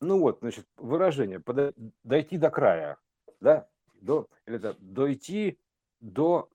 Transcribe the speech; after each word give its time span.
Ну 0.00 0.18
вот, 0.20 0.38
значит, 0.40 0.66
выражение 0.76 1.42
дойти 2.04 2.38
до 2.38 2.50
края, 2.50 2.96
да, 3.40 3.68
до, 4.00 4.28
или 4.46 4.56
это 4.56 4.74
дойти 4.80 5.58
до, 6.00 6.48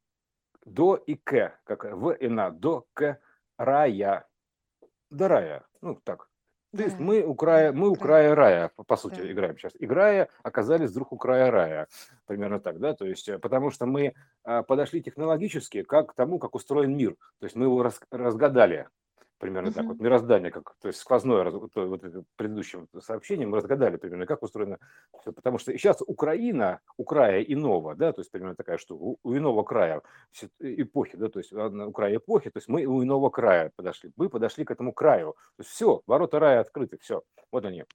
до 0.66 0.95
и 0.95 1.16
к, 1.16 1.59
как 1.63 1.83
в 1.85 2.11
и 2.11 2.27
на, 2.27 2.50
до 2.50 2.87
к 2.93 3.19
рая, 3.58 4.27
до 5.11 5.27
рая, 5.27 5.66
ну 5.81 6.00
так. 6.03 6.27
То 6.75 6.83
есть 6.83 6.97
Да, 6.97 7.03
мы 7.03 7.23
у 7.23 7.33
да, 7.33 7.37
края, 7.37 7.71
мы 7.71 7.89
у 7.89 7.95
края 7.95 8.36
рая, 8.36 8.71
по, 8.76 8.98
сути, 8.98 9.21
да. 9.21 9.32
играем 9.32 9.57
сейчас. 9.57 9.73
Играя, 9.80 10.27
оказались 10.43 10.89
вдруг 10.89 11.14
у 11.14 11.18
края 11.18 11.50
рая, 11.50 11.88
примерно 12.25 12.59
так, 12.59 12.80
да, 12.80 12.93
то 12.93 13.05
есть, 13.05 13.30
э, 13.30 13.39
потому 13.39 13.71
что 13.71 13.86
мы 13.86 14.14
а, 14.43 14.64
подошли 14.64 15.02
технологически 15.02 15.84
как 15.84 16.12
к 16.12 16.16
тому, 16.16 16.38
как 16.38 16.54
устроен 16.54 16.98
мир, 16.98 17.16
то 17.39 17.46
есть 17.46 17.55
мы 17.55 17.66
его 17.66 17.82
раз- 17.82 18.02
разгадали, 18.12 18.89
примерно 19.46 19.71
так, 19.71 19.86
вот 19.86 20.00
мироздание, 20.00 20.52
как, 20.52 20.75
то 20.82 20.88
есть 20.88 21.00
сквозное, 21.00 21.43
раз- 21.43 21.54
вот, 21.54 22.04
это 22.04 22.23
предыдущим 22.36 22.88
сообщением 23.00 23.52
мы 23.52 23.57
разгадали 23.57 23.98
примерно, 23.98 24.25
как 24.25 24.43
устроено 24.43 24.78
все, 25.21 25.32
потому 25.32 25.57
что 25.57 25.71
сейчас 25.74 26.01
Украина, 26.06 26.79
у 26.97 27.04
края 27.04 27.42
иного, 27.42 27.96
да, 27.96 28.11
то 28.11 28.21
есть 28.21 28.32
примерно 28.32 28.56
такая 28.56 28.78
штука, 28.78 29.01
у, 29.01 29.20
у 29.23 29.36
иного 29.36 29.64
края 29.64 30.01
си- 30.32 30.50
эпохи, 30.60 31.18
да, 31.18 31.29
то 31.29 31.39
есть 31.39 31.54
у 31.54 31.92
края 31.92 32.17
эпохи, 32.17 32.49
то 32.49 32.57
есть 32.57 32.67
мы 32.67 32.85
у 32.85 33.03
иного 33.03 33.29
края 33.29 33.71
подошли, 33.75 34.11
мы 34.17 34.29
подошли 34.29 34.65
к 34.65 34.71
этому 34.71 34.93
краю, 34.93 35.35
то 35.57 35.62
есть 35.62 35.70
все, 35.71 36.01
ворота 36.07 36.39
рая 36.39 36.59
открыты, 36.59 36.98
все, 36.99 37.23
вот 37.51 37.65
они, 37.65 37.85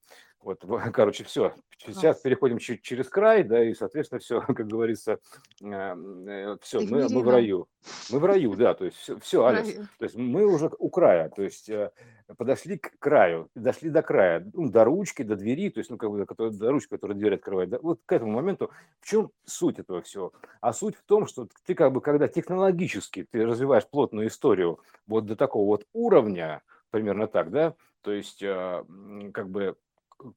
вот, 0.43 0.62
короче, 0.93 1.25
все, 1.25 1.55
сейчас 1.79 2.21
переходим 2.21 2.59
че- 2.59 2.79
через 2.79 3.09
край, 3.09 3.43
да, 3.45 3.62
и, 3.62 3.75
соответственно, 3.75 4.19
все, 4.19 4.41
как 4.47 4.67
говорится, 4.67 5.19
все, 5.59 6.79
Ты 6.81 6.87
в 6.87 6.91
мы, 6.91 7.09
мы 7.09 7.23
в 7.23 7.29
раю, 7.29 7.69
мы 8.11 8.19
в 8.19 8.25
раю, 8.25 8.55
да, 8.55 8.75
то 8.75 8.84
есть 8.84 8.97
все, 8.97 9.19
все, 9.19 9.43
Раю. 9.51 9.87
то 9.98 10.05
есть 10.05 10.17
мы 10.17 10.47
уже 10.47 10.71
у 10.79 10.89
края, 10.91 11.29
то 11.31 11.43
есть 11.43 11.69
э, 11.69 11.91
подошли 12.37 12.79
к 12.79 12.98
краю, 12.98 13.48
дошли 13.55 13.91
до 13.91 14.03
края, 14.03 14.48
ну, 14.55 14.69
до 14.69 14.84
ручки, 14.84 15.23
до 15.23 15.37
двери, 15.37 15.71
то 15.71 15.79
есть, 15.79 15.91
ну, 15.91 15.97
как 15.97 16.11
бы, 16.11 16.25
который- 16.27 16.53
до 16.57 16.70
ручки, 16.70 16.91
которая 16.91 17.17
дверь 17.17 17.34
открывает. 17.34 17.70
да, 17.70 17.79
вот 17.83 18.01
к 18.07 18.12
этому 18.12 18.33
моменту 18.33 18.70
в 19.01 19.07
чем 19.07 19.31
суть 19.45 19.79
этого 19.79 20.03
всего? 20.03 20.33
А 20.61 20.73
суть 20.73 20.97
в 20.97 21.03
том, 21.03 21.27
что 21.27 21.48
ты 21.67 21.75
как 21.75 21.92
бы, 21.92 22.01
когда 22.01 22.29
технологически 22.29 23.27
ты 23.31 23.45
развиваешь 23.45 23.86
плотную 23.86 24.29
историю 24.29 24.81
вот 25.07 25.27
до 25.27 25.36
такого 25.36 25.67
вот 25.67 25.86
уровня, 25.92 26.62
примерно 26.91 27.27
так, 27.27 27.51
да, 27.51 27.75
то 28.03 28.12
есть, 28.12 28.42
э, 28.42 28.84
как 29.33 29.48
бы, 29.51 29.77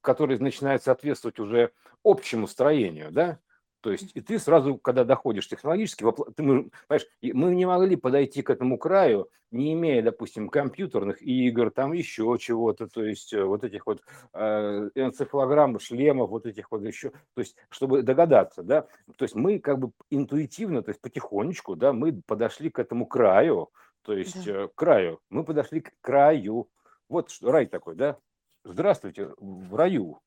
который 0.00 0.38
начинает 0.38 0.82
соответствовать 0.82 1.38
уже 1.38 1.72
общему 2.02 2.46
строению, 2.46 3.10
да, 3.10 3.38
то 3.80 3.92
есть, 3.92 4.12
и 4.14 4.22
ты 4.22 4.38
сразу, 4.38 4.78
когда 4.78 5.04
доходишь 5.04 5.46
технологически, 5.46 6.06
ты, 6.34 6.42
мы, 6.42 6.70
понимаешь, 6.88 7.06
мы 7.20 7.54
не 7.54 7.66
могли 7.66 7.96
подойти 7.96 8.40
к 8.40 8.48
этому 8.48 8.78
краю, 8.78 9.28
не 9.50 9.74
имея, 9.74 10.02
допустим, 10.02 10.48
компьютерных 10.48 11.20
игр, 11.20 11.70
там 11.70 11.92
еще 11.92 12.34
чего-то, 12.40 12.88
то 12.88 13.04
есть, 13.04 13.34
э, 13.34 13.44
вот 13.44 13.62
этих 13.62 13.84
вот 13.84 14.02
э, 14.32 14.88
энцефалограмм, 14.94 15.78
шлемов, 15.78 16.30
вот 16.30 16.46
этих 16.46 16.72
вот 16.72 16.82
еще, 16.82 17.10
то 17.10 17.40
есть, 17.40 17.56
чтобы 17.68 18.02
догадаться, 18.02 18.62
да, 18.62 18.86
то 19.16 19.22
есть 19.22 19.34
мы 19.34 19.58
как 19.58 19.78
бы 19.78 19.92
интуитивно, 20.10 20.82
то 20.82 20.88
есть 20.88 21.02
потихонечку, 21.02 21.76
да, 21.76 21.92
мы 21.92 22.22
подошли 22.26 22.70
к 22.70 22.78
этому 22.78 23.04
краю, 23.06 23.68
то 24.00 24.14
есть, 24.14 24.46
Да. 24.46 24.62
э, 24.62 24.68
краю, 24.74 25.20
мы 25.28 25.44
подошли 25.44 25.82
к 25.82 25.92
краю, 26.00 26.70
вот 27.10 27.30
что, 27.30 27.52
рай 27.52 27.66
такой, 27.66 27.96
да, 27.96 28.16
здравствуйте, 28.64 29.30
в 29.38 29.74
раю, 29.74 30.20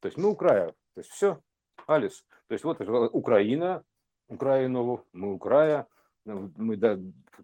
то 0.00 0.06
есть 0.06 0.18
мы 0.18 0.30
у 0.30 0.36
края, 0.36 0.68
то 0.94 1.00
есть 1.00 1.10
все, 1.10 1.40
Алис, 1.86 2.24
то 2.48 2.54
есть 2.54 2.64
вот 2.64 2.80
Украина, 3.12 3.84
Украину, 4.28 5.04
мы 5.12 5.34
у 5.34 5.38
края, 5.38 5.86
ну, 6.24 6.50
мы 6.56 6.76
да, 6.76 6.98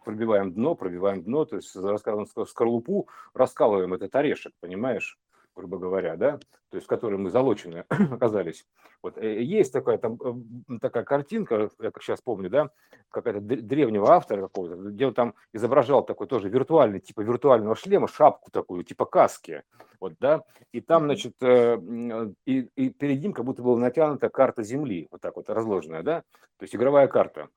пробиваем 0.05 0.53
дно, 0.53 0.75
пробиваем 0.75 1.23
дно, 1.23 1.45
то 1.45 1.57
есть 1.57 1.75
раскалываем 1.77 2.29
ска- 2.29 2.47
скорлупу, 2.47 3.09
раскалываем 3.35 3.95
этот 3.95 4.15
орешек, 4.17 4.53
понимаешь, 4.61 5.19
грубо 5.59 5.79
говоря, 5.79 6.17
да, 6.17 6.39
то 6.71 6.77
есть 6.77 6.87
в 6.87 6.89
которой 6.89 7.17
мы 7.17 7.31
залочены 7.31 7.85
оказались. 7.89 8.65
Вот 9.03 9.19
э, 9.19 9.43
есть 9.43 9.73
такая 9.73 9.99
там 9.99 10.19
э, 10.23 10.79
такая 10.81 11.05
картинка, 11.05 11.69
я 11.81 11.91
как 11.91 12.03
сейчас 12.03 12.21
помню, 12.21 12.49
да, 12.49 12.71
какая-то 13.11 13.41
древнего 13.41 14.11
автора 14.13 14.43
какого-то, 14.43 14.77
где 14.77 15.07
он 15.07 15.15
там 15.15 15.35
изображал 15.53 16.05
такой 16.05 16.29
тоже 16.29 16.49
виртуальный, 16.49 17.01
типа 17.01 17.23
виртуального 17.23 17.75
шлема, 17.75 18.07
шапку 18.09 18.51
такую, 18.51 18.85
типа 18.85 19.05
каски, 19.05 19.65
вот, 20.01 20.15
да, 20.21 20.45
и 20.73 20.81
там, 20.81 21.05
значит, 21.05 21.35
э, 21.43 21.79
и, 22.47 22.69
и 22.77 22.91
перед 22.91 23.21
ним 23.21 23.33
как 23.33 23.45
будто 23.45 23.63
была 23.63 23.79
натянута 23.79 24.29
карта 24.29 24.63
Земли, 24.63 25.09
вот 25.11 25.21
так 25.21 25.37
вот 25.37 25.51
разложенная, 25.51 26.03
да, 26.03 26.23
то 26.59 26.63
есть 26.63 26.75
игровая 26.75 27.09
карта, 27.09 27.49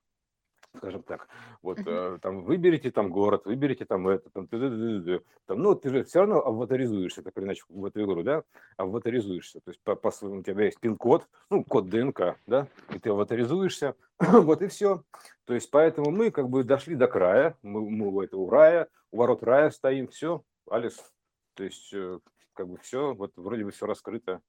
скажем 0.76 1.02
так. 1.02 1.28
Вот 1.60 1.78
э, 1.84 2.18
там 2.20 2.42
выберите 2.44 2.90
там 2.90 3.10
город, 3.10 3.44
выберите 3.44 3.84
там 3.84 4.08
это, 4.08 4.30
там, 4.30 4.48
там 4.48 5.62
ну 5.62 5.74
ты 5.74 5.90
же 5.90 6.04
все 6.04 6.20
равно 6.20 6.40
аватаризуешься, 6.40 7.22
так 7.22 7.36
или 7.36 7.44
иначе, 7.44 7.62
в 7.68 7.84
эту 7.84 8.02
игру, 8.02 8.22
да, 8.22 8.42
аватаризуешься, 8.76 9.60
то 9.60 9.70
есть 9.70 9.80
по, 9.82 9.94
по 9.94 10.08
у 10.22 10.42
тебя 10.42 10.64
есть 10.64 10.80
пин-код, 10.80 11.28
ну, 11.50 11.64
код 11.64 11.88
ДНК, 11.88 12.36
да, 12.46 12.68
и 12.94 12.98
ты 12.98 13.10
аватаризуешься, 13.10 13.94
вот 14.18 14.62
и 14.62 14.68
все. 14.68 15.02
То 15.44 15.54
есть 15.54 15.70
поэтому 15.70 16.10
мы 16.10 16.30
как 16.30 16.48
бы 16.48 16.64
дошли 16.64 16.94
до 16.94 17.08
края, 17.08 17.56
мы, 17.62 17.88
мы 17.88 18.08
у 18.08 18.22
этого 18.22 18.50
рая, 18.50 18.88
у 19.10 19.18
ворот 19.18 19.42
рая 19.42 19.70
стоим, 19.70 20.08
все, 20.08 20.42
Алис, 20.70 20.98
то 21.54 21.64
есть 21.64 21.92
э, 21.92 22.18
как 22.54 22.68
бы 22.68 22.78
все, 22.78 23.14
вот 23.14 23.32
вроде 23.36 23.64
бы 23.64 23.70
все 23.70 23.86
раскрыто, 23.86 24.40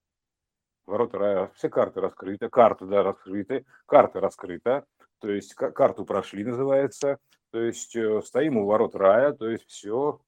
ворота 0.85 1.17
рая, 1.17 1.51
все 1.55 1.69
карты 1.69 2.01
раскрыты, 2.01 2.50
карты, 2.50 2.85
да, 2.85 3.03
раскрыты, 3.03 3.66
карта 3.85 4.19
раскрыта, 4.19 4.85
то 5.23 5.31
есть 5.31 5.53
ка- 5.53 5.72
карту 5.72 6.03
прошли, 6.03 6.44
называется, 6.44 7.17
то 7.51 7.61
есть 7.61 7.95
э, 7.95 8.22
стоим 8.23 8.57
у 8.57 8.66
ворот 8.66 8.94
рая, 8.94 9.31
то 9.31 9.47
есть 9.47 9.66
все, 9.69 10.19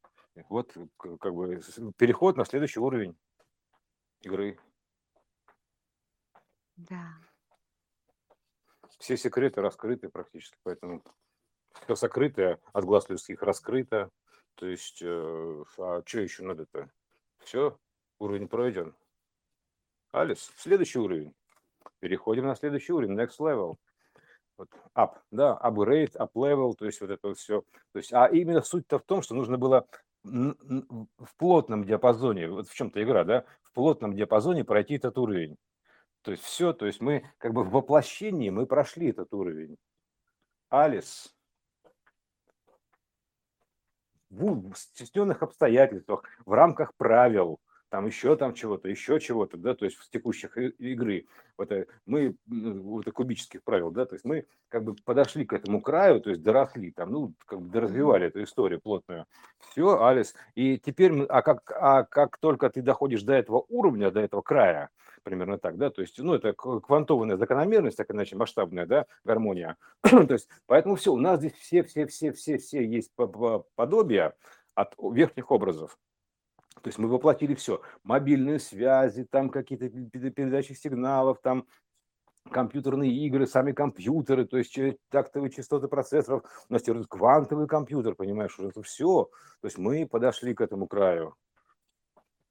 вот 0.47 0.72
к- 0.95 1.17
как 1.17 1.35
бы 1.35 1.59
переход 1.97 2.38
на 2.38 2.45
следующий 2.45 2.79
уровень 2.79 3.13
игры. 4.22 4.57
Да. 6.78 7.09
Все 9.00 9.17
секреты 9.17 9.59
раскрыты 9.59 10.07
практически, 10.07 10.57
поэтому 10.63 11.03
все 11.83 11.95
сокрытое 11.95 12.62
от 12.72 12.85
глаз 12.85 13.09
людских 13.09 13.44
раскрыто, 13.44 14.09
то 14.56 14.66
есть, 14.66 15.01
э, 15.01 15.63
а 15.77 16.03
что 16.06 16.19
еще 16.22 16.44
надо-то? 16.44 16.89
Все, 17.39 17.77
уровень 18.17 18.47
пройден. 18.47 18.95
Алис, 20.13 20.53
следующий 20.56 21.00
уровень. 21.00 21.35
Переходим 22.00 22.45
на 22.45 22.56
следующий 22.56 22.94
уровень, 22.94 23.19
next 23.19 23.39
level. 23.39 23.75
Вот, 24.57 24.69
up, 24.95 25.17
да, 25.31 25.59
upgrade, 25.61 26.16
up 26.17 26.31
level, 26.33 26.75
то 26.75 26.85
есть 26.85 27.01
вот 27.01 27.09
это 27.09 27.27
вот 27.29 27.38
все. 27.38 27.61
То 27.91 27.99
есть, 27.99 28.13
а 28.13 28.27
именно 28.27 28.61
суть-то 28.61 28.99
в 28.99 29.03
том, 29.03 29.21
что 29.21 29.35
нужно 29.35 29.57
было 29.57 29.85
в 30.23 31.35
плотном 31.38 31.83
диапазоне, 31.83 32.49
вот 32.49 32.67
в 32.67 32.73
чем-то 32.73 33.03
игра, 33.03 33.23
да, 33.23 33.45
в 33.61 33.71
плотном 33.73 34.15
диапазоне 34.15 34.63
пройти 34.63 34.95
этот 34.95 35.17
уровень. 35.17 35.57
То 36.21 36.31
есть 36.31 36.44
все, 36.44 36.73
то 36.73 36.85
есть 36.88 37.01
мы 37.01 37.29
как 37.38 37.53
бы 37.53 37.63
в 37.63 37.69
воплощении 37.69 38.49
мы 38.49 38.65
прошли 38.65 39.09
этот 39.09 39.31
уровень. 39.33 39.77
Алис, 40.69 41.35
в 44.29 44.73
стесненных 44.75 45.44
обстоятельствах, 45.44 46.23
в 46.45 46.53
рамках 46.53 46.95
правил, 46.95 47.59
там 47.90 48.06
еще 48.07 48.35
там 48.35 48.53
чего-то, 48.53 48.90
еще 48.90 49.19
чего-то, 49.19 49.57
да, 49.57 49.75
то 49.75 49.85
есть 49.85 49.97
в 49.97 50.09
текущих 50.09 50.57
игры, 50.57 51.28
вот 51.57 51.72
э, 51.72 51.88
мы, 52.06 52.35
вот 52.47 53.06
кубических 53.12 53.63
правил, 53.63 53.91
да, 53.91 54.06
то 54.06 54.16
есть 54.16 54.25
мы 54.25 54.46
как 54.69 54.84
бы 54.84 54.96
подошли 55.06 55.46
к 55.46 55.53
этому 55.53 55.81
краю, 55.81 56.19
то 56.19 56.29
есть 56.29 56.41
доросли 56.41 56.91
там, 56.91 57.12
ну, 57.12 57.34
как 57.45 57.62
бы 57.62 57.69
доразвивали 57.69 58.28
эту 58.28 58.44
историю 58.44 58.81
плотную. 58.81 59.25
Все, 59.59 60.03
Алис, 60.03 60.35
и 60.56 60.78
теперь, 60.78 61.12
мы, 61.12 61.25
а 61.25 61.41
как, 61.41 61.72
а 61.72 62.03
как 62.03 62.38
только 62.38 62.69
ты 62.69 62.81
доходишь 62.81 63.24
до 63.24 63.34
этого 63.34 63.66
уровня, 63.69 64.12
до 64.12 64.19
этого 64.22 64.41
края, 64.41 64.90
примерно 65.24 65.57
так, 65.57 65.78
да, 65.78 65.90
то 65.90 66.01
есть, 66.01 66.18
ну, 66.19 66.34
это 66.34 66.53
квантованная 66.53 67.38
закономерность, 67.38 67.97
так 67.97 68.12
иначе 68.12 68.35
масштабная, 68.35 68.85
да, 68.85 69.06
гармония, 69.24 69.78
то 70.01 70.28
есть, 70.29 70.50
поэтому 70.66 70.95
все, 70.95 71.13
у 71.13 71.18
нас 71.18 71.40
здесь 71.40 71.53
все, 71.53 71.84
все, 71.84 72.07
все, 72.07 72.34
все, 72.34 72.57
все 72.57 72.85
есть 72.85 73.12
по- 73.16 73.28
по- 73.28 73.66
подобия 73.75 74.34
от 74.75 74.94
верхних 75.00 75.51
образов. 75.51 75.97
То 76.81 76.90
есть 76.90 76.97
мы 76.97 77.08
воплотили 77.08 77.56
все. 77.56 77.81
Мобильные 78.03 78.59
связи, 78.59 79.25
там 79.25 79.50
какие-то 79.50 79.90
пе- 79.90 80.30
передачи 80.30 80.74
сигналов, 80.74 81.39
там 81.42 81.66
компьютерные 82.51 83.12
игры, 83.25 83.48
сами 83.48 83.72
компьютеры, 83.72 84.45
то 84.45 84.57
есть 84.57 84.77
тактовые 85.10 85.51
частоты 85.51 85.88
процессоров. 85.88 86.44
У 86.69 86.74
нас 86.74 86.83
теперь 86.83 87.04
квантовый 87.06 87.68
компьютер, 87.68 88.16
понимаешь, 88.16 88.57
уже 88.60 88.69
это 88.69 88.83
все. 88.83 89.30
То 89.62 89.68
есть 89.68 89.77
мы 89.77 90.07
подошли 90.07 90.54
к 90.54 90.62
этому 90.62 90.88
краю. 90.88 91.36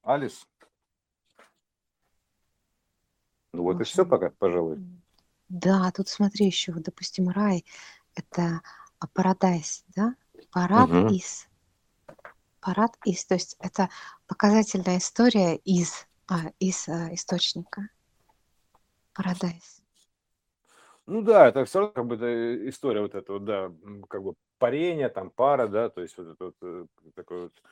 Алис? 0.03 0.47
Ну 3.53 3.63
вот 3.63 3.81
и 3.81 3.85
все 3.85 4.05
пока, 4.05 4.31
пожалуй. 4.31 4.81
да, 5.49 5.93
тут 5.93 6.09
смотри 6.09 6.47
еще, 6.47 6.73
вот, 6.73 6.83
допустим, 6.83 7.29
рай– 7.29 7.65
это 8.17 8.63
парадайз, 9.13 9.85
да? 9.95 10.17
Парад 10.51 10.91
из. 11.13 11.47
Парад 12.65 12.97
из, 13.05 13.27
то 13.27 13.35
есть 13.35 13.57
это 13.61 13.91
показательная 14.27 14.97
история 14.97 15.57
из, 15.57 16.07
а, 16.29 16.51
из 16.59 16.89
а, 16.89 17.13
источника. 17.13 17.91
Парадайз. 19.13 19.83
Ну 21.05 21.21
да, 21.21 21.47
это 21.47 21.67
все 21.67 21.81
равно 21.81 21.93
как 21.93 22.07
бы 22.07 22.17
да, 22.17 22.69
история 22.71 23.03
вот 23.03 23.15
этого, 23.15 23.39
да, 23.39 23.71
как 24.09 24.23
бы 24.23 24.33
парения, 24.57 25.11
там 25.11 25.29
пара, 25.29 25.69
да, 25.69 25.91
то 25.91 26.01
есть 26.01 26.17
вот 26.17 26.29
это 26.29 26.45
вот 26.47 26.57
э, 26.63 26.87
такой 27.15 27.43
вот 27.43 27.63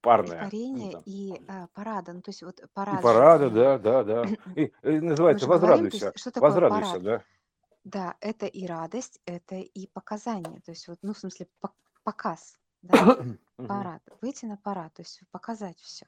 парная. 0.00 0.42
Ну, 0.42 0.50
Творение 0.50 0.92
там. 0.92 1.02
и 1.06 1.40
э, 1.46 1.66
парада. 1.72 2.12
Ну, 2.12 2.20
то 2.20 2.30
есть 2.30 2.42
вот 2.42 2.58
И 2.58 2.66
парад 2.74 2.96
же 2.96 3.02
парада, 3.02 3.44
это, 3.44 3.54
да, 3.54 3.78
да, 3.78 4.04
да. 4.04 4.28
И, 4.56 4.72
и 4.82 5.00
называется 5.00 5.44
же 5.44 5.52
говорим, 5.52 5.84
есть 5.84 5.94
«Возрадуйся», 5.94 6.12
что 6.16 6.32
такое 6.32 6.50
«Возрадуйся», 6.50 6.90
парад? 6.90 7.02
да. 7.04 7.24
Да, 7.84 8.16
это 8.20 8.46
и 8.46 8.66
радость, 8.66 9.20
это 9.24 9.54
и 9.54 9.86
показание. 9.86 10.60
То 10.62 10.72
есть 10.72 10.88
вот, 10.88 10.98
ну, 11.02 11.14
в 11.14 11.18
смысле, 11.18 11.46
пок- 11.62 11.76
показ, 12.02 12.58
да, 12.82 13.18
парад. 13.56 14.02
Выйти 14.20 14.46
на 14.46 14.56
парад, 14.56 14.94
то 14.94 15.02
есть 15.02 15.20
показать 15.30 15.78
все. 15.80 16.06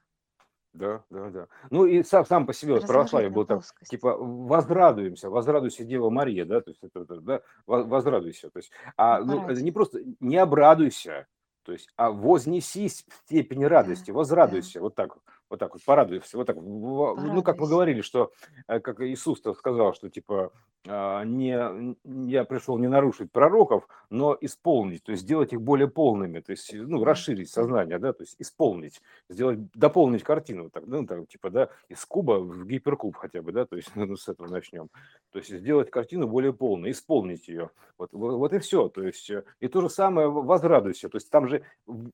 Да, 0.72 1.02
да, 1.10 1.30
да. 1.30 1.48
Ну 1.70 1.84
и 1.84 2.04
сам, 2.04 2.24
сам 2.24 2.46
по 2.46 2.52
себе 2.52 2.80
православие 2.80 3.28
было 3.30 3.44
плоскость. 3.44 3.90
типа, 3.90 4.16
возрадуемся, 4.16 5.28
возрадуйся, 5.28 5.84
Дева 5.84 6.10
Мария, 6.10 6.44
да, 6.44 6.60
то 6.60 6.70
есть 6.70 6.80
это, 6.82 7.04
да, 7.20 7.42
во- 7.66 7.82
возрадуйся, 7.82 8.50
то 8.50 8.58
есть, 8.58 8.70
а, 8.96 9.20
ну, 9.20 9.48
это 9.48 9.60
не 9.62 9.72
просто 9.72 10.00
не 10.20 10.36
обрадуйся, 10.36 11.26
то 11.64 11.72
есть, 11.72 11.88
а 11.96 12.12
вознесись 12.12 13.04
в 13.08 13.14
степень 13.26 13.66
радости, 13.66 14.06
Да, 14.06 14.12
да. 14.12 14.18
возрадуйся, 14.18 14.80
вот 14.80 14.94
так, 14.94 15.16
вот 15.16 15.24
так 15.58 15.72
вот, 15.74 15.84
порадуйся, 15.84 16.36
вот 16.36 16.46
так, 16.46 16.56
вот. 16.56 16.64
Во- 16.64 17.14
ну, 17.14 17.42
как 17.42 17.56
мы 17.56 17.66
Порадуйся. 17.66 17.70
говорили, 17.70 18.00
что, 18.02 18.32
э, 18.68 18.80
как 18.80 19.00
Иисус 19.00 19.42
сказал, 19.56 19.94
что, 19.94 20.08
типа, 20.08 20.52
а, 20.86 21.24
не, 21.24 21.96
я 22.30 22.44
пришел 22.44 22.78
не 22.78 22.88
нарушить 22.88 23.30
пророков, 23.32 23.86
но 24.08 24.36
исполнить, 24.40 25.02
то 25.02 25.12
есть 25.12 25.24
сделать 25.24 25.52
их 25.52 25.60
более 25.60 25.88
полными, 25.88 26.40
то 26.40 26.52
есть, 26.52 26.72
ну, 26.72 27.00
Да, 27.00 27.04
расширить 27.04 27.50
сознание, 27.50 27.98
да, 27.98 28.12
то 28.12 28.22
есть 28.22 28.36
исполнить 28.38 29.02
сделать, 29.28 29.58
дополнить 29.72 30.22
картину, 30.22 30.64
вот 30.64 30.72
так, 30.72 30.86
ну, 30.86 31.06
так, 31.06 31.28
типа, 31.28 31.50
да, 31.50 31.68
из 31.88 32.04
куба 32.04 32.40
в 32.40 32.66
гиперкуб 32.66 33.16
хотя 33.16 33.42
бы, 33.42 33.52
да, 33.52 33.66
то 33.66 33.76
есть, 33.76 33.90
ну, 33.94 34.16
с 34.16 34.28
этого 34.28 34.48
начнем. 34.48 34.88
То 35.32 35.38
есть 35.38 35.50
сделать 35.50 35.90
картину 35.90 36.28
более 36.28 36.52
полной, 36.52 36.90
исполнить 36.90 37.48
ее. 37.48 37.70
Вот, 37.98 38.12
вот, 38.12 38.34
вот 38.36 38.52
и 38.52 38.58
все. 38.58 38.88
То 38.88 39.02
есть, 39.02 39.30
э, 39.30 39.44
и 39.60 39.68
то 39.68 39.80
же 39.80 39.90
самое 39.90 40.28
возрадуйся. 40.30 41.08
То 41.08 41.16
есть 41.16 41.30
там 41.30 41.48
же 41.48 41.62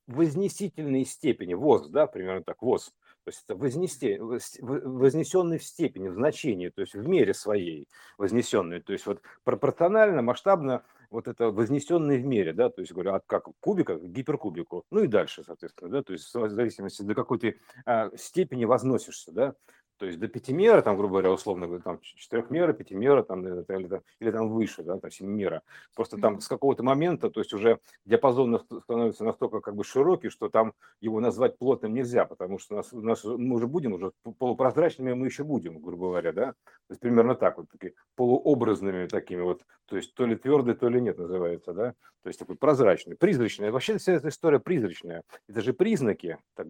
вознесительные 0.07 1.05
степени, 1.05 1.53
воз, 1.53 1.87
да, 1.89 2.07
примерно 2.07 2.43
так, 2.43 2.61
воз. 2.61 2.93
То 3.27 3.31
есть 3.31 3.43
это 3.45 3.55
вознести, 3.57 4.17
вознесенный 4.61 5.57
в 5.57 5.63
степени, 5.65 6.07
в 6.07 6.13
значении, 6.13 6.69
то 6.69 6.79
есть 6.79 6.93
в 6.93 7.05
мере 7.05 7.33
своей 7.33 7.89
вознесенный. 8.17 8.79
То 8.79 8.93
есть 8.93 9.05
вот 9.05 9.21
пропорционально, 9.43 10.21
масштабно 10.21 10.85
вот 11.09 11.27
это 11.27 11.51
вознесенный 11.51 12.19
в 12.19 12.25
мере, 12.25 12.53
да, 12.53 12.69
то 12.69 12.79
есть 12.79 12.93
говорю, 12.93 13.15
от 13.15 13.25
как 13.27 13.49
кубика 13.59 13.97
к 13.97 14.03
гиперкубику, 14.05 14.85
ну 14.91 15.03
и 15.03 15.07
дальше, 15.07 15.43
соответственно, 15.45 15.91
да, 15.91 16.03
то 16.03 16.13
есть 16.13 16.33
в 16.33 16.49
зависимости 16.49 17.01
до 17.01 17.15
какой 17.15 17.39
ты 17.39 17.59
а, 17.85 18.11
степени 18.15 18.63
возносишься, 18.63 19.33
да, 19.33 19.55
то 19.97 20.05
есть 20.05 20.19
до 20.19 20.27
пятимера, 20.27 20.81
там, 20.81 20.95
грубо 20.95 21.13
говоря, 21.13 21.31
условно 21.31 21.65
говоря, 21.67 21.81
там 21.83 21.99
четырехмера, 22.01 22.73
пятимера, 22.73 23.23
там, 23.23 23.45
э, 23.45 23.63
или, 23.69 23.87
там, 23.87 24.01
или 24.19 24.31
там 24.31 24.49
выше, 24.49 24.83
да, 24.83 24.99
там, 24.99 25.11
семимера. 25.11 25.63
Просто 25.95 26.17
там 26.17 26.39
с 26.39 26.47
какого-то 26.47 26.83
момента, 26.83 27.29
то 27.29 27.39
есть 27.39 27.53
уже 27.53 27.79
диапазон 28.05 28.63
становится 28.83 29.23
настолько 29.23 29.59
как 29.59 29.75
бы 29.75 29.83
широкий, 29.83 30.29
что 30.29 30.49
там 30.49 30.73
его 31.01 31.19
назвать 31.19 31.57
плотным 31.57 31.93
нельзя, 31.93 32.25
потому 32.25 32.59
что 32.59 32.75
нас, 32.75 32.91
нас 32.91 33.23
мы 33.23 33.55
уже 33.55 33.67
будем, 33.67 33.93
уже 33.93 34.11
полупрозрачными 34.37 35.13
мы 35.13 35.27
еще 35.27 35.43
будем, 35.43 35.79
грубо 35.79 36.09
говоря, 36.09 36.31
да, 36.31 36.45
то 36.51 36.91
есть 36.91 37.01
примерно 37.01 37.35
так 37.35 37.57
вот, 37.57 37.69
такие 37.69 37.93
полуобразными 38.15 39.07
такими 39.07 39.41
вот, 39.41 39.63
то 39.85 39.95
есть 39.95 40.13
то 40.13 40.25
ли 40.25 40.35
твердый, 40.35 40.75
то 40.75 40.87
ли 40.89 41.01
нет 41.01 41.17
называется, 41.17 41.73
да, 41.73 41.93
то 42.27 42.29
есть 42.29 42.39
такой 42.39 42.57
прозрачный, 42.57 43.15
призрачный. 43.15 43.71
Вообще 43.71 43.97
вся 43.97 44.11
эта 44.11 44.27
история 44.27 44.59
призрачная. 44.59 45.23
Это 45.47 45.61
же 45.61 45.71
признаки, 45.71 46.37
так 46.55 46.67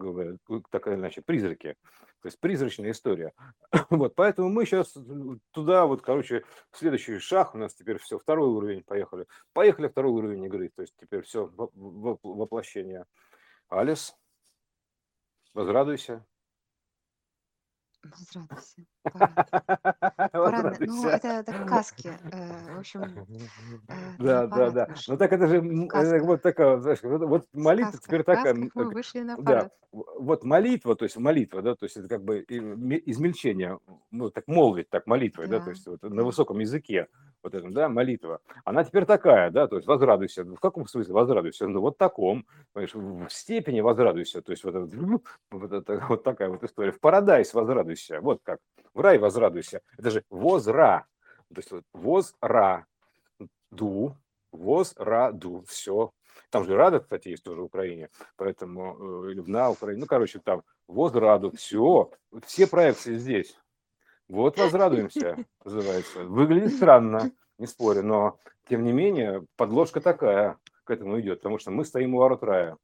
так 0.70 0.86
или 0.86 0.94
иначе, 0.94 1.20
призраки. 1.20 1.74
То 2.20 2.26
есть 2.28 2.40
призрачная 2.40 2.90
история. 2.90 3.32
Вот, 3.90 4.14
поэтому 4.14 4.48
мы 4.48 4.66
сейчас 4.66 4.94
туда, 5.52 5.86
вот, 5.86 6.02
короче, 6.02 6.44
следующий 6.72 7.18
шаг 7.18 7.54
у 7.54 7.58
нас 7.58 7.74
теперь 7.74 7.98
все, 7.98 8.18
второй 8.18 8.48
уровень, 8.48 8.82
поехали. 8.82 9.26
Поехали 9.52 9.88
второй 9.88 10.12
уровень 10.12 10.44
игры, 10.44 10.70
то 10.74 10.82
есть 10.82 10.94
теперь 11.00 11.22
все 11.22 11.50
воплощение. 11.56 13.06
Алис, 13.68 14.14
возрадуйся. 15.54 16.24
Возрадуйся. 18.04 18.84
Парад. 19.02 20.30
Парадный. 20.32 20.86
Ну, 20.86 21.02
Возрадуйся. 21.02 21.08
это, 21.10 21.28
это 21.28 21.66
сказки. 21.66 22.12
э, 22.32 22.74
В 22.74 22.78
общем, 22.78 23.02
э, 23.02 23.94
Да, 24.18 24.46
да, 24.46 24.70
да. 24.70 24.88
Ну 25.08 25.16
так 25.16 25.32
это 25.32 25.46
же 25.48 25.60
вот 26.20 26.42
такая, 26.42 26.78
знаешь, 26.78 27.00
вот, 27.02 27.46
молитва 27.52 27.98
теперь 28.02 28.22
такая, 28.22 28.54
мы 28.54 28.70
как- 28.70 28.92
вышли 28.92 29.20
на 29.20 29.36
да, 29.36 29.42
парад. 29.42 29.72
в- 29.92 30.04
вот 30.20 30.44
молитва, 30.44 30.94
то 30.96 31.04
есть 31.04 31.16
молитва, 31.16 31.62
да, 31.62 31.74
то 31.74 31.84
есть 31.86 31.96
это 31.96 32.08
как 32.08 32.22
бы 32.24 32.44
измельчение, 32.48 33.78
ну 34.10 34.30
так 34.30 34.46
молвить, 34.46 34.88
так 34.90 35.06
молитвой, 35.06 35.48
да, 35.48 35.58
то 35.58 35.64
Да, 35.66 35.70
есть 35.72 35.86
вот 35.86 36.02
на 36.02 36.10
да. 36.10 36.22
высоком 36.24 36.58
языке, 36.60 37.08
вот 37.42 37.54
этом, 37.54 37.72
да, 37.72 37.88
молитва. 37.88 38.40
Она 38.64 38.84
теперь 38.84 39.04
такая, 39.04 39.50
да, 39.50 39.66
то 39.66 39.76
есть 39.76 39.86
возрадуйся. 39.86 40.44
В 40.44 40.60
каком 40.60 40.86
смысле 40.86 41.14
возрадуйся? 41.14 41.66
Ну 41.66 41.80
вот 41.80 41.98
таком, 41.98 42.46
понимаешь, 42.72 42.94
в 42.94 43.32
степени 43.32 43.80
возрадуйся, 43.80 44.42
то 44.42 44.52
есть 44.52 44.64
вот, 44.64 44.74
вот, 45.50 45.72
это, 45.72 46.04
вот 46.08 46.22
такая 46.22 46.48
вот 46.48 46.62
история. 46.64 46.92
В 46.92 47.00
парадайс 47.00 47.54
возрадуйся, 47.54 48.20
вот 48.20 48.40
как, 48.42 48.60
в 48.94 49.00
рай 49.00 49.18
возрадуйся. 49.18 49.80
Это 49.96 50.10
же 50.10 50.24
возра, 50.30 51.06
то 51.54 51.58
есть 51.58 51.70
вот 51.70 51.84
возра, 51.92 52.86
ду, 53.70 54.16
возраду, 54.52 55.64
все. 55.66 56.12
Там 56.50 56.64
же 56.64 56.76
Рада, 56.76 57.00
кстати, 57.00 57.28
есть 57.28 57.42
тоже 57.42 57.60
в 57.60 57.64
Украине, 57.64 58.10
поэтому, 58.36 59.26
э, 59.26 59.32
или 59.32 59.40
на 59.40 59.70
Украине, 59.70 60.00
ну, 60.00 60.06
короче, 60.06 60.38
там 60.38 60.62
возраду, 60.86 61.50
все, 61.50 62.10
все 62.46 62.66
проекции 62.66 63.16
здесь. 63.16 63.58
Вот 64.28 64.58
возрадуемся, 64.58 65.44
называется. 65.64 66.24
Выглядит 66.24 66.74
странно, 66.74 67.30
не 67.58 67.66
спорю, 67.66 68.02
но, 68.02 68.38
тем 68.68 68.84
не 68.84 68.92
менее, 68.92 69.46
подложка 69.56 70.00
такая 70.00 70.58
к 70.84 70.90
этому 70.90 71.20
идет, 71.20 71.40
потому 71.40 71.58
что 71.58 71.70
мы 71.70 71.84
стоим 71.84 72.14
у 72.14 72.18
ворот 72.18 72.42
рая. 72.42 72.76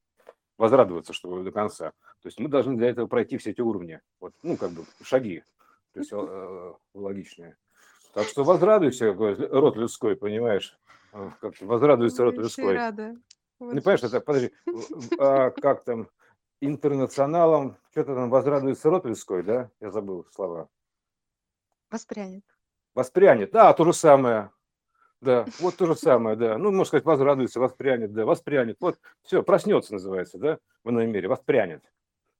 Возрадоваться, 0.56 1.12
что 1.12 1.43
до 1.43 1.50
конца. 1.50 1.91
То 2.23 2.26
есть 2.29 2.38
мы 2.38 2.49
должны 2.49 2.76
для 2.76 2.88
этого 2.88 3.06
пройти 3.06 3.38
все 3.38 3.50
эти 3.50 3.61
уровни. 3.61 4.00
Вот, 4.20 4.32
ну, 4.43 4.56
как 4.56 4.70
бы 4.70 4.85
шаги, 5.02 5.43
то 5.93 6.00
есть 6.00 6.12
э, 6.12 6.73
логичные. 6.94 7.56
Так 8.14 8.26
что 8.29 8.44
возрадуйся, 8.44 9.12
род 9.12 9.76
людской, 9.76 10.14
понимаешь? 10.14 10.79
Э, 11.12 11.31
Как 11.40 11.61
возрадуется 11.61 12.23
род 12.25 12.37
Ой, 12.38 12.44
людской. 12.44 12.75
рада. 12.75 13.17
Ну, 13.58 13.67
Вот 13.67 13.75
понимаешь, 13.75 14.02
это, 14.02 14.20
подожди, 14.20 14.52
а 15.19 15.50
как 15.50 15.82
там, 15.85 16.08
интернационалом, 16.61 17.76
что-то 17.90 18.14
там 18.14 18.31
возрадуется 18.31 18.90
род 18.90 19.06
людской, 19.06 19.43
да? 19.43 19.70
Я 19.81 19.90
забыл 19.90 20.25
слова. 20.31 20.69
Воспрянет. 21.94 22.43
Воспрянет, 22.93 23.52
да, 23.52 23.73
то 23.73 23.85
же 23.85 23.93
самое. 23.93 24.50
Да, 25.20 25.46
вот 25.61 25.76
то 25.76 25.87
же 25.87 25.94
самое, 25.94 26.35
да. 26.35 26.58
Ну, 26.58 26.70
можно 26.73 26.87
сказать, 26.87 27.05
возрадуется, 27.05 27.61
воспрянет, 27.61 28.12
да, 28.12 28.26
воспрянет. 28.26 28.79
Вот, 28.81 28.99
все, 29.23 29.44
проснется, 29.44 29.93
называется, 29.93 30.38
да, 30.38 30.58
в 30.82 30.91
иной 30.91 31.06
мере, 31.06 31.29
воспрянет. 31.29 31.85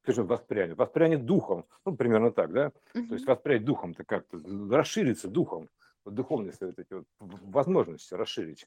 Скажи, 0.03 0.25
воспрянет. 0.25 0.77
Воспрянет 0.77 1.25
духом. 1.25 1.67
Ну, 1.87 1.97
примерно 1.97 2.33
так, 2.33 2.53
да. 2.53 2.73
То 2.95 3.15
есть 3.15 3.27
воспрянет 3.27 3.65
духом-то 3.65 4.03
как-то, 4.03 4.41
расширится 4.73 5.29
духом. 5.29 5.71
Вот 6.05 6.15
духовность, 6.15 6.61
вот 6.61 6.77
эти 6.77 6.93
вот 6.93 7.07
возможности 7.21 8.15
расширить. 8.15 8.67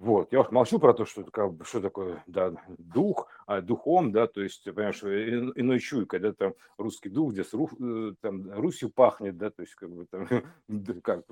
Вот, 0.00 0.32
я 0.32 0.40
уж 0.40 0.50
молчу 0.50 0.78
про 0.78 0.94
то, 0.94 1.04
что, 1.04 1.24
как 1.24 1.52
что 1.66 1.82
такое, 1.82 2.24
да, 2.26 2.54
дух, 2.78 3.28
а 3.46 3.60
духом, 3.60 4.12
да, 4.12 4.26
то 4.26 4.40
есть, 4.40 4.64
понимаешь, 4.64 5.02
и- 5.02 5.60
иной 5.60 5.78
чуйкой, 5.78 6.20
да, 6.20 6.32
там 6.32 6.54
русский 6.78 7.10
дух, 7.10 7.32
здесь 7.32 7.52
ру, 7.52 7.68
э, 7.78 8.14
там, 8.22 8.50
Русью 8.50 8.88
пахнет, 8.88 9.36
да, 9.36 9.50
то 9.50 9.60
есть, 9.60 9.74
как 9.74 9.90
бы 9.90 10.06
там, 10.06 10.26
как, 11.02 11.26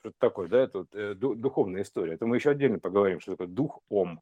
что-то 0.00 0.14
такое, 0.18 0.48
да, 0.48 0.60
это 0.60 0.80
вот, 0.80 0.94
э, 0.94 1.14
ду- 1.14 1.34
духовная 1.34 1.80
история. 1.80 2.12
Это 2.12 2.26
мы 2.26 2.36
еще 2.36 2.50
отдельно 2.50 2.78
поговорим, 2.78 3.18
что 3.18 3.32
такое 3.32 3.46
дух 3.46 3.80
ом. 3.88 4.20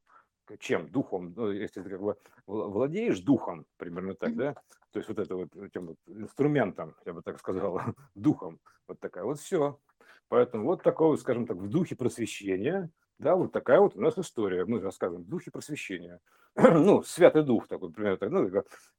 Чем? 0.61 0.89
Духом. 0.89 1.33
Ну, 1.37 1.51
если 1.51 1.83
ты 1.83 1.91
как 1.91 2.01
бы 2.01 2.17
вла- 2.47 2.69
владеешь 2.69 3.21
духом, 3.21 3.67
примерно 3.77 4.15
так, 4.15 4.37
да, 4.37 4.55
то 4.93 4.99
есть 5.01 5.09
вот 5.09 5.19
это 5.19 5.35
вот 5.35 5.57
этим 5.57 5.89
вот 5.89 5.97
инструментом, 6.07 6.95
я 7.07 7.13
бы 7.13 7.23
так 7.23 7.41
сказал, 7.41 7.81
духом, 8.15 8.61
вот 8.87 9.01
такая 9.01 9.25
вот 9.25 9.41
все. 9.41 9.81
Поэтому 10.29 10.65
вот 10.67 10.85
такого, 10.85 11.17
скажем 11.17 11.47
так, 11.47 11.57
в 11.57 11.69
духе 11.69 11.97
просвещения, 11.97 12.89
да, 13.21 13.37
вот 13.37 13.53
такая 13.53 13.81
вот 13.81 13.97
у 13.97 14.01
нас 14.01 14.19
история. 14.19 14.65
Мы 14.65 14.81
рассказываем 14.81 15.25
в 15.25 15.29
духе 15.29 15.51
просвещения. 15.51 16.21
Ну, 16.57 17.03
Святый 17.03 17.45
Дух 17.45 17.69
такой, 17.69 17.93
примерно 17.93 18.17
так, 18.17 18.31
ну, 18.31 18.51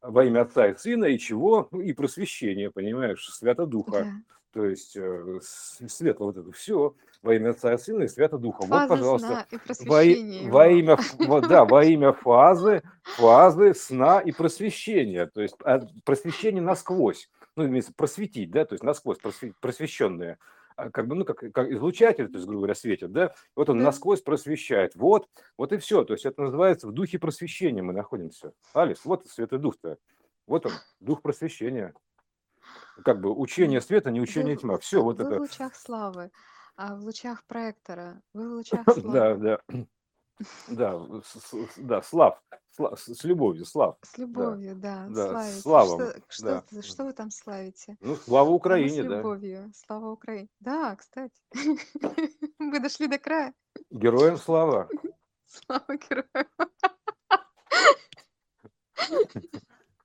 во 0.01 0.23
имя 0.23 0.41
Отца 0.41 0.67
и 0.67 0.75
Сына, 0.75 1.05
и 1.05 1.17
чего? 1.17 1.67
Ну, 1.71 1.81
и 1.81 1.91
просвещение, 1.93 2.71
понимаешь, 2.71 3.27
Свято 3.29 3.65
Духа. 3.65 4.03
Да. 4.03 4.11
То 4.53 4.65
есть 4.65 4.97
э, 4.97 5.39
светло 5.41 6.27
вот 6.27 6.37
это 6.37 6.51
все 6.51 6.93
во 7.21 7.35
имя 7.35 7.51
Отца 7.51 7.73
и 7.73 7.77
Сына 7.77 8.03
и 8.03 8.07
Свято 8.07 8.37
Духа. 8.37 8.61
Вот, 8.61 8.69
Фаза 8.69 8.87
пожалуйста, 8.87 9.27
сна 9.27 10.03
и 10.03 10.47
во, 10.47 10.51
во 10.51 10.67
имя, 10.67 10.97
вот, 11.19 11.47
да, 11.47 11.65
во 11.65 11.83
имя 11.83 12.13
фазы, 12.13 12.83
фазы 13.03 13.73
сна 13.73 14.19
и 14.19 14.31
просвещения. 14.31 15.25
То 15.25 15.41
есть 15.41 15.55
а, 15.63 15.81
просвещение 16.05 16.61
насквозь. 16.61 17.29
Ну, 17.55 17.65
имеется 17.65 17.93
просветить, 17.93 18.51
да, 18.51 18.65
то 18.65 18.73
есть 18.73 18.83
насквозь 18.83 19.17
просве- 19.19 19.53
просвещенные. 19.59 20.37
А, 20.75 20.89
Как 20.89 21.07
бы, 21.07 21.15
ну, 21.15 21.25
как, 21.25 21.39
как 21.53 21.69
излучатель, 21.71 22.27
то 22.27 22.35
есть, 22.37 22.45
грубо 22.45 22.61
говоря, 22.61 22.75
светит, 22.75 23.11
да, 23.11 23.33
вот 23.55 23.69
он 23.69 23.77
насквозь 23.83 24.21
просвещает. 24.21 24.95
Вот, 24.95 25.27
вот 25.57 25.73
и 25.73 25.77
все. 25.77 26.03
То 26.03 26.13
есть 26.13 26.25
это 26.25 26.41
называется 26.41 26.87
в 26.87 26.91
духе 26.91 27.19
просвещения 27.19 27.81
мы 27.81 27.93
находимся. 27.93 28.53
Алис, 28.73 29.03
вот 29.05 29.25
Святой 29.27 29.59
Дух-то. 29.59 29.97
Вот 30.47 30.65
он, 30.65 30.71
дух 30.99 31.21
просвещения. 31.21 31.93
Как 33.03 33.19
бы 33.21 33.31
учение 33.33 33.81
света, 33.81 34.11
не 34.11 34.21
учение 34.21 34.55
в- 34.55 34.61
тьма. 34.61 34.77
Все, 34.77 35.01
вот 35.01 35.17
вы 35.19 35.23
в 35.25 35.27
это. 35.27 35.39
лучах 35.41 35.75
славы, 35.75 36.31
а 36.75 36.95
в 36.95 36.99
лучах 37.01 37.43
проектора, 37.45 38.21
вы 38.33 38.49
в 38.49 38.53
лучах 38.57 38.83
славы. 38.91 39.11
да. 39.11 39.59
Да, 39.67 39.85
с, 41.23 41.35
с- 41.35 41.77
да, 41.77 42.01
Слав, 42.01 42.41
Сла- 42.77 42.95
с, 42.95 43.13
с 43.13 43.23
любовью, 43.23 43.65
Слав, 43.65 43.97
С 44.01 44.15
да, 44.15 44.21
любовью, 44.21 44.75
да, 44.75 45.07
да, 45.09 45.25
с 45.25 45.29
славите. 45.31 45.61
Славом, 45.61 45.99
Что, 45.99 46.21
что, 46.29 46.45
да. 46.45 46.61
т- 46.61 46.81
что 46.81 47.03
вы 47.05 47.13
там 47.13 47.31
славите? 47.31 47.97
Ну, 47.99 48.15
слава 48.15 48.47
А 48.47 48.51
мы 48.51 48.55
с 48.55 48.59
Украине, 48.59 49.03
да. 49.03 49.17
любовью. 49.17 49.71
Слава 49.75 50.11
Украине. 50.11 50.49
Да, 50.59 50.95
кстати. 50.95 51.35
Мы 52.59 52.79
дошли 52.79 53.07
до 53.07 53.17
края. 53.19 53.53
Героям 53.89 54.37
слава. 54.37 54.87
Слава 55.47 55.97
героям. 55.97 56.47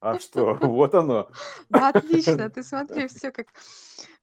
А 0.01 0.19
что, 0.19 0.55
вот 0.55 0.95
оно. 0.95 1.31
Да, 1.69 1.89
отлично. 1.89 2.51
Ты 2.51 2.63
смотри, 2.63 3.09
все 3.09 3.31
как... 3.31 3.49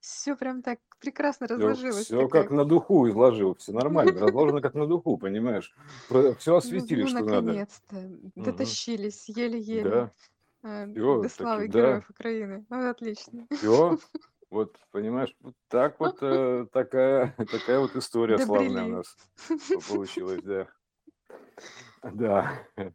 Все 0.04 0.36
прям 0.36 0.62
так 0.62 0.80
прекрасно 1.00 1.48
разложилось. 1.48 2.08
Все 2.08 2.28
как 2.28 2.52
на 2.52 2.66
духу 2.66 3.08
изложил, 3.08 3.56
все 3.56 3.72
нормально, 3.72 4.20
разложено 4.20 4.60
как 4.60 4.74
на 4.74 4.86
духу, 4.86 5.18
понимаешь? 5.18 5.74
Все 6.10 6.52
Ну, 6.52 6.58
осветили, 6.58 7.04
ну, 7.04 7.08
что 7.08 7.20
надо. 7.24 7.42
наконец-то. 7.42 7.96
Дотащились 8.36 9.30
еле-еле 9.30 9.84
Да, 9.90 10.12
э, 10.64 10.92
все, 10.92 11.22
до 11.22 11.30
славы 11.30 11.70
да, 11.70 11.80
героев 11.80 12.10
Украины. 12.10 12.66
Ну, 12.70 12.90
отлично. 12.90 13.48
все. 13.52 13.98
Вот, 14.50 14.78
понимаешь, 14.92 15.36
вот 15.40 15.56
так 15.70 16.00
вот 16.00 16.18
э, 16.22 16.68
такая, 16.74 17.34
такая 17.50 17.80
вот 17.80 17.96
история 17.96 18.38
славная 18.40 18.84
у 18.84 18.90
Добрели. 18.90 18.92
нас 18.92 19.18
по- 19.74 19.94
получилась, 19.94 20.44
да. 20.44 20.68
Да. 22.04 22.52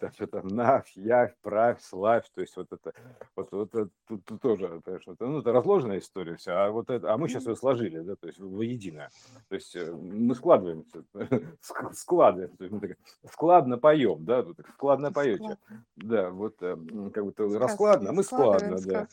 Так 0.00 0.14
что 0.14 0.26
там 0.26 0.48
навь, 0.48 0.90
явь, 0.96 1.34
правь, 1.42 1.80
славь, 1.80 2.24
то 2.34 2.40
есть 2.40 2.56
вот 2.56 2.72
это, 2.72 2.92
вот, 3.34 3.50
вот 3.50 3.74
это, 3.74 3.90
тут, 4.06 4.24
тут 4.24 4.40
тоже, 4.40 4.80
понимаешь, 4.84 5.06
вот, 5.06 5.16
ну, 5.20 5.38
это 5.40 5.52
разложенная 5.52 5.98
история 5.98 6.36
вся, 6.36 6.66
а 6.66 6.70
вот 6.70 6.90
это, 6.90 7.12
а 7.12 7.18
мы 7.18 7.28
сейчас 7.28 7.46
ее 7.46 7.56
сложили, 7.56 7.98
да, 8.00 8.14
то 8.16 8.28
есть 8.28 8.38
воедино. 8.38 9.08
То 9.48 9.54
есть 9.56 9.74
э, 9.74 9.92
мы 9.92 10.34
складываемся, 10.34 11.04
ск- 11.14 11.92
складываем, 11.94 12.56
то 12.56 12.64
есть 12.64 12.74
мы 12.74 12.80
так 12.80 12.98
складно 13.32 13.78
поем, 13.78 14.24
да, 14.24 14.42
так 14.42 14.68
складно 14.74 15.12
поете. 15.12 15.58
Да, 15.96 16.30
вот 16.30 16.62
э, 16.62 16.76
как 17.12 17.24
бы 17.24 17.32
то 17.32 17.48
Сказки. 17.48 17.62
раскладно, 17.62 18.10
а 18.10 18.12
мы 18.12 18.22
Складываем 18.22 18.78
складно, 18.78 18.92
да. 18.92 19.08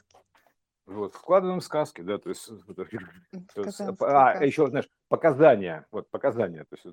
Вот, 0.86 1.16
складываем 1.16 1.62
сказки, 1.62 2.02
да, 2.02 2.20
то 2.20 2.30
есть, 2.30 2.48
то 2.76 2.86
есть, 3.64 3.82
а, 3.82 4.32
а, 4.32 4.46
еще, 4.46 4.68
знаешь, 4.68 4.88
показания, 5.08 5.88
вот, 5.92 6.10
показания, 6.12 6.66
то 6.66 6.76
есть, 6.76 6.86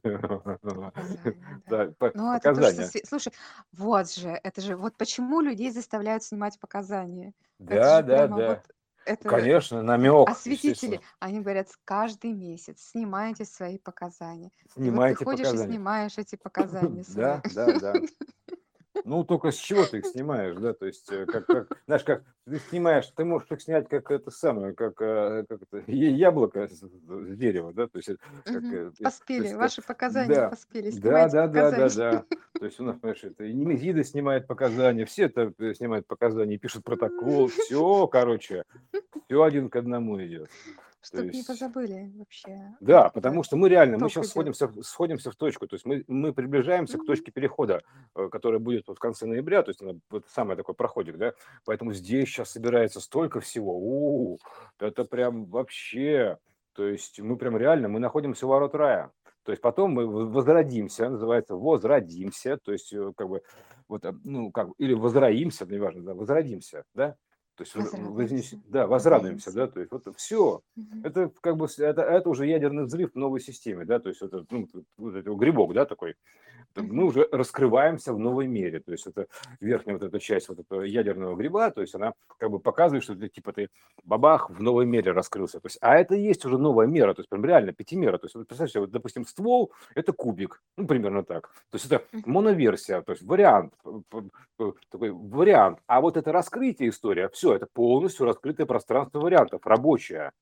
Показания, 0.10 1.36
да, 1.66 1.86
да. 1.98 2.10
Ну, 2.14 2.32
это 2.34 2.40
тоже... 2.40 2.40
со 2.40 2.40
показания. 2.40 2.88
сви- 2.88 3.06
Слушай, 3.06 3.32
вот 3.72 4.12
же, 4.12 4.28
это 4.28 4.60
же... 4.60 4.76
Вот 4.76 4.96
почему 4.98 5.40
людей 5.40 5.70
заставляют 5.70 6.22
снимать 6.22 6.60
показания. 6.60 7.32
Это 7.58 7.70
Да, 7.70 8.02
да, 8.02 8.28
да. 8.28 8.48
вот... 8.48 8.60
Это 9.06 9.26
Конечно, 9.26 9.82
намек, 9.82 10.28
осветители. 10.28 11.00
Они 11.20 11.40
говорят, 11.40 11.68
каждый 11.84 12.34
месяц 12.34 12.90
снимайте 12.90 13.46
свои 13.46 13.78
показания. 13.78 14.48
И 14.48 14.62
вот 14.64 14.74
ты 14.74 14.82
Снимайте 14.82 15.24
ходишь 15.24 15.40
и 15.40 15.44
показания. 15.44 15.72
снимаешь 15.72 16.18
эти 16.18 16.36
показания. 16.42 17.04
Да, 17.14 17.40
да, 17.54 17.78
да. 17.78 17.94
Ну, 19.04 19.24
только 19.24 19.50
с 19.50 19.56
чего 19.56 19.84
ты 19.86 19.98
их 19.98 20.06
снимаешь, 20.06 20.56
да, 20.56 20.74
то 20.74 20.86
есть, 20.86 21.10
э, 21.10 21.24
как, 21.24 21.46
как, 21.46 21.68
знаешь, 21.86 22.04
как 22.04 22.24
ты 22.44 22.58
снимаешь, 22.58 23.06
ты 23.14 23.24
можешь 23.24 23.50
их 23.50 23.62
снять 23.62 23.88
как 23.88 24.10
это 24.10 24.30
самое, 24.30 24.74
как, 24.74 25.00
э, 25.00 25.44
как 25.48 25.60
это, 25.62 25.90
яблоко 25.90 26.66
с, 26.68 26.80
с 26.80 27.36
дерева, 27.36 27.72
да, 27.72 27.86
то 27.86 27.96
есть, 27.98 28.08
это 28.08 28.20
как, 28.44 28.64
э, 28.64 28.90
то 28.90 29.02
Поспели, 29.04 29.44
есть, 29.44 29.54
ваши 29.54 29.82
показания 29.82 30.34
да, 30.34 30.48
поспели. 30.50 30.90
да, 30.90 31.28
да, 31.28 31.46
да, 31.46 31.70
да, 31.70 31.88
да, 31.88 32.24
то 32.58 32.64
есть 32.64 32.80
у 32.80 32.84
нас, 32.84 32.96
понимаешь, 32.98 33.24
это 33.24 33.44
и 33.44 33.52
Немезида 33.52 34.04
снимает 34.04 34.46
показания, 34.46 35.04
все 35.06 35.24
это 35.24 35.52
э, 35.58 35.74
снимают 35.74 36.06
показания, 36.06 36.58
пишут 36.58 36.84
протокол, 36.84 37.46
все, 37.46 38.06
короче, 38.08 38.64
все 39.26 39.42
один 39.42 39.70
к 39.70 39.76
одному 39.76 40.20
идет. 40.22 40.50
То 41.00 41.22
Чтоб 41.22 41.24
не 41.32 41.38
есть, 41.38 41.48
позабыли 41.48 42.12
вообще, 42.16 42.76
да, 42.80 43.10
потому 43.10 43.42
что 43.42 43.56
мы 43.56 43.68
реально, 43.68 43.98
мы 43.98 44.08
сейчас 44.08 44.24
идет. 44.26 44.30
сходимся, 44.32 44.82
сходимся 44.82 45.30
в 45.30 45.36
точку, 45.36 45.66
то 45.66 45.74
есть 45.74 45.84
мы, 45.84 46.02
мы 46.08 46.32
приближаемся 46.32 46.94
к 46.96 47.00
Мгм. 47.00 47.06
точке 47.08 47.30
перехода, 47.30 47.82
э, 48.14 48.28
которая 48.30 48.58
будет 48.58 48.88
вот 48.88 48.96
в 48.96 49.00
конце 49.00 49.26
ноября, 49.26 49.62
то 49.62 49.70
есть 49.70 49.82
она 49.82 49.92
вот 50.10 50.24
самый 50.28 50.56
такой 50.56 50.74
проходик, 50.74 51.18
да, 51.18 51.34
поэтому 51.66 51.92
здесь 51.92 52.28
сейчас 52.28 52.50
собирается 52.52 53.00
столько 53.00 53.40
всего, 53.40 53.76
у 53.76 54.38
это 54.78 55.04
прям 55.04 55.44
вообще, 55.46 56.38
то 56.72 56.86
есть 56.86 57.20
мы 57.20 57.36
прям 57.36 57.56
реально, 57.56 57.88
мы 57.88 58.00
находимся 58.00 58.46
у 58.46 58.50
ворот 58.50 58.74
рая, 58.74 59.12
то 59.42 59.52
есть 59.52 59.60
потом 59.62 59.92
мы 59.92 60.06
возродимся, 60.06 61.10
называется 61.10 61.56
возродимся, 61.56 62.56
то 62.56 62.72
есть 62.72 62.92
э, 62.94 63.12
как 63.14 63.28
бы 63.28 63.42
вот, 63.88 64.04
э, 64.06 64.12
ну 64.24 64.50
как, 64.52 64.68
или 64.78 64.94
возроимся, 64.94 65.66
неважно, 65.66 66.02
да, 66.02 66.14
возродимся, 66.14 66.84
да, 66.94 67.16
то 67.56 67.64
есть 67.64 67.74
вознес- 67.76 68.58
да, 68.68 68.86
возрадуемся, 68.86 69.52
да, 69.52 69.66
то 69.66 69.80
есть 69.80 69.92
вот 69.92 70.06
все, 70.16 70.62
Мгм. 70.76 71.00
это 71.04 71.30
как 71.40 71.56
бы 71.56 71.66
это, 71.78 72.02
это 72.02 72.28
уже 72.30 72.46
ядерный 72.46 72.84
взрыв 72.84 73.12
в 73.12 73.16
новой 73.16 73.40
системе, 73.40 73.84
да, 73.84 73.98
то 73.98 74.08
есть 74.08 74.22
это 74.22 74.44
ну, 74.50 74.66
вот 74.96 75.14
это 75.14 75.30
грибок, 75.34 75.74
да, 75.74 75.84
такой. 75.84 76.14
Это 76.72 76.84
Мы 76.84 77.04
уже 77.04 77.28
раскрываемся 77.32 78.12
в 78.12 78.18
новой 78.18 78.46
мере, 78.46 78.80
то 78.80 78.92
есть 78.92 79.06
это 79.06 79.26
верхняя 79.60 79.98
вот 79.98 80.06
эта 80.06 80.20
часть 80.20 80.48
вот 80.48 80.60
этого 80.60 80.82
ядерного 80.82 81.34
гриба, 81.36 81.70
то 81.70 81.80
есть 81.80 81.94
она 81.94 82.12
как 82.38 82.50
бы 82.50 82.60
показывает, 82.60 83.02
что 83.02 83.16
ты 83.16 83.28
типа 83.28 83.52
ты 83.52 83.68
бабах 84.04 84.50
в 84.50 84.62
новой 84.62 84.86
мере 84.86 85.10
раскрылся, 85.12 85.60
то 85.60 85.66
есть, 85.66 85.78
а 85.80 85.96
это 85.96 86.14
и 86.14 86.22
есть 86.22 86.44
уже 86.44 86.58
новая 86.58 86.86
мера, 86.86 87.12
то 87.14 87.20
есть 87.20 87.28
прям 87.28 87.44
реально 87.44 87.72
пятимера, 87.72 88.18
то 88.18 88.26
есть 88.26 88.36
вот 88.36 88.46
представь 88.46 88.70
себе, 88.70 88.82
вот, 88.82 88.90
допустим, 88.90 89.26
ствол 89.26 89.72
это 89.94 90.12
кубик, 90.12 90.62
ну 90.76 90.86
примерно 90.86 91.24
так, 91.24 91.50
то 91.70 91.76
есть 91.76 91.86
это 91.86 92.04
моноверсия, 92.24 93.02
то 93.02 93.12
есть 93.12 93.22
вариант, 93.24 93.74
такой 94.90 95.10
вариант, 95.10 95.80
а 95.86 96.00
вот 96.00 96.16
это 96.16 96.32
раскрытие 96.32 96.90
история, 96.90 97.28
все, 97.30 97.49
это 97.54 97.66
полностью 97.66 98.26
раскрытое 98.26 98.66
пространство 98.66 99.20
вариантов, 99.20 99.66
рабочая 99.66 100.32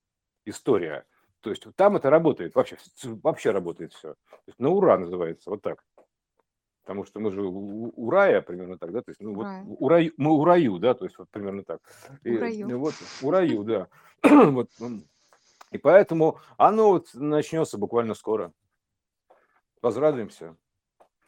история. 0.45 1.05
То 1.41 1.51
есть 1.51 1.65
там 1.77 1.97
это 1.97 2.11
работает, 2.11 2.55
вообще, 2.55 2.77
вообще 3.23 3.51
работает 3.51 3.93
все. 3.93 4.15
На 4.59 4.71
ура 4.71 4.99
называется, 4.99 5.51
вот 5.51 5.63
так. 5.63 5.85
Потому 6.83 7.05
что 7.05 7.21
мы 7.21 7.31
же 7.31 7.43
у, 7.43 7.93
у 7.95 8.11
рая 8.11 8.41
примерно 8.41 8.79
так, 8.79 8.93
да, 8.93 9.03
то 9.03 9.11
есть 9.11 9.21
ну, 9.21 9.35
вот 9.35 9.47
у 9.67 9.89
раю, 9.89 10.13
мы 10.17 10.33
у 10.33 10.43
раю, 10.45 10.79
да, 10.79 10.95
то 10.95 11.05
есть 11.05 11.19
вот 11.19 11.29
примерно 11.31 11.63
так. 11.63 11.81
И, 12.25 12.35
У 12.35 12.41
раю. 12.41 12.69
и 12.69 12.73
вот 12.73 12.95
у 13.23 13.31
раю, 13.31 13.63
да. 13.63 13.89
вот, 14.23 14.71
м, 14.81 15.05
и 15.71 15.77
поэтому 15.77 16.41
оно 16.57 16.93
вот 16.93 17.11
начнется 17.13 17.77
буквально 17.77 18.15
скоро. 18.15 18.53
Возрадуемся 19.83 20.57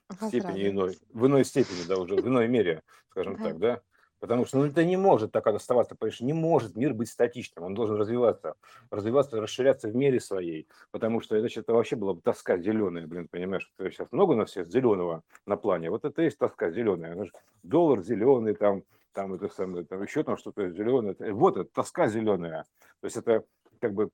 в 0.09 0.27
степени 0.29 0.69
иной, 0.71 0.87
Возрадуемся. 0.87 1.05
в 1.13 1.27
иной 1.27 1.45
степени, 1.45 1.87
да, 1.87 1.99
уже 1.99 2.17
в 2.17 2.27
иной 2.27 2.49
мере, 2.49 2.83
скажем 3.11 3.37
так, 3.37 3.59
да. 3.59 3.83
Потому 4.21 4.45
что 4.45 4.59
ну, 4.59 4.67
это 4.67 4.85
не 4.85 4.99
может 4.99 5.33
так 5.33 5.47
оставаться, 5.47 5.95
понимаешь, 5.95 6.21
не 6.21 6.35
может 6.35 6.77
мир 6.77 6.93
быть 6.93 7.09
статичным, 7.09 7.65
он 7.65 7.75
должен 7.75 7.97
развиваться, 7.97 8.55
развиваться, 8.91 9.41
расширяться 9.41 9.89
в 9.89 9.97
мере 9.97 10.21
своей, 10.21 10.69
потому 10.91 11.21
что 11.21 11.41
иначе 11.41 11.61
это 11.61 11.73
вообще 11.73 11.97
была 11.97 12.13
бы 12.13 12.21
тоска 12.21 12.59
зеленая, 12.59 13.07
блин, 13.07 13.29
понимаешь, 13.31 13.73
сейчас 13.79 14.09
много 14.13 14.35
на 14.35 14.45
всех 14.45 14.69
зеленого 14.69 15.23
на 15.47 15.57
плане, 15.57 15.91
вот 15.91 16.05
это 16.05 16.21
и 16.21 16.27
есть 16.27 16.39
тоска 16.39 16.71
зеленая, 16.71 17.31
доллар 17.63 18.03
зеленый, 18.03 18.55
там, 18.55 18.83
там 19.13 19.33
это 19.33 19.49
самое, 19.49 19.85
там 19.87 20.03
еще 20.03 20.23
там 20.23 20.37
что-то 20.37 20.69
зеленое, 20.71 21.17
вот 21.33 21.57
это 21.57 21.71
тоска 21.73 22.09
зеленая, 22.09 22.65
то 23.01 23.07
есть 23.07 23.17
это 23.17 23.45
как 23.81 23.95
бы 23.95 24.11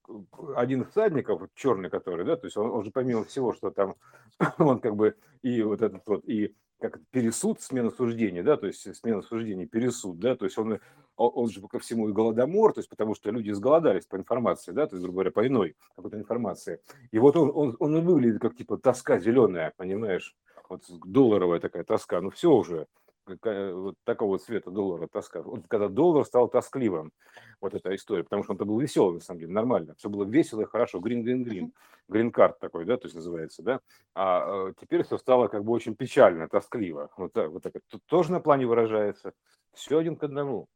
один 0.54 0.82
из 0.82 0.90
всадников, 0.90 1.42
черный 1.54 1.90
который, 1.90 2.24
да, 2.24 2.36
то 2.36 2.46
есть 2.46 2.56
он, 2.56 2.70
он 2.70 2.84
же 2.84 2.92
помимо 2.92 3.24
всего, 3.24 3.52
что 3.52 3.70
там, 3.70 3.96
он 4.58 4.78
как 4.78 4.94
бы 4.94 5.16
и 5.42 5.62
вот 5.62 5.82
этот 5.82 6.02
вот, 6.06 6.24
и 6.28 6.54
как 6.78 7.00
пересуд, 7.10 7.60
смена 7.60 7.90
суждений, 7.90 8.42
да, 8.42 8.56
то 8.56 8.66
есть 8.66 8.94
смена 8.96 9.22
суждений, 9.22 9.66
пересуд, 9.66 10.18
да, 10.18 10.36
то 10.36 10.44
есть 10.44 10.58
он, 10.58 10.78
он, 11.16 11.48
же 11.48 11.60
ко 11.62 11.78
всему 11.78 12.08
и 12.08 12.12
голодомор, 12.12 12.72
то 12.72 12.80
есть 12.80 12.90
потому 12.90 13.14
что 13.14 13.30
люди 13.30 13.50
изголодались 13.50 14.06
по 14.06 14.16
информации, 14.16 14.72
да, 14.72 14.86
то 14.86 14.96
есть, 14.96 15.02
грубо 15.02 15.16
говоря, 15.16 15.30
по 15.30 15.46
иной 15.46 15.76
какой-то 15.94 16.18
информации. 16.18 16.80
И 17.10 17.18
вот 17.18 17.36
он, 17.36 17.50
он, 17.54 17.76
он 17.78 17.96
и 17.96 18.00
выглядит 18.00 18.40
как 18.40 18.56
типа 18.56 18.76
тоска 18.76 19.18
зеленая, 19.18 19.72
понимаешь, 19.76 20.36
вот 20.68 20.82
долларовая 21.04 21.60
такая 21.60 21.84
тоска, 21.84 22.20
ну 22.20 22.30
все 22.30 22.52
уже, 22.52 22.86
вот 23.26 23.94
такого 24.04 24.38
цвета 24.38 24.70
доллара 24.70 25.06
тоска. 25.06 25.42
Вот 25.42 25.66
когда 25.68 25.88
доллар 25.88 26.24
стал 26.24 26.48
тоскливым, 26.48 27.12
вот 27.60 27.74
эта 27.74 27.94
история, 27.94 28.24
потому 28.24 28.44
что 28.44 28.52
он-то 28.52 28.64
был 28.64 28.78
веселый, 28.78 29.14
на 29.14 29.20
самом 29.20 29.40
деле, 29.40 29.52
нормально, 29.52 29.94
все 29.96 30.08
было 30.08 30.24
весело 30.24 30.62
и 30.62 30.66
хорошо, 30.66 31.00
грин, 31.00 31.22
грин, 31.22 31.42
грин, 31.42 31.72
грин-карт 32.08 32.58
такой, 32.58 32.84
да, 32.84 32.96
то 32.96 33.06
есть 33.06 33.14
называется, 33.14 33.62
да, 33.62 33.80
а 34.14 34.68
э, 34.68 34.74
теперь 34.80 35.02
все 35.02 35.18
стало 35.18 35.48
как 35.48 35.64
бы 35.64 35.72
очень 35.72 35.96
печально, 35.96 36.48
тоскливо, 36.48 37.10
вот 37.16 37.32
так, 37.32 37.50
вот 37.50 37.62
так. 37.62 37.74
Тут 37.88 38.04
тоже 38.06 38.32
на 38.32 38.40
плане 38.40 38.66
выражается, 38.66 39.32
все 39.72 39.98
один 39.98 40.16
к 40.16 40.22
одному. 40.24 40.68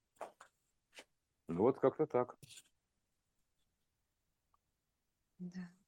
Ну 1.48 1.62
вот 1.62 1.78
как-то 1.78 2.06
так. 2.06 2.36
Да. 5.38 5.79